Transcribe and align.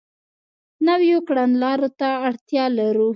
نویو 0.87 1.17
کړنلارو 1.27 1.89
ته 1.99 2.09
اړتیا 2.27 2.65
لرو. 2.77 3.09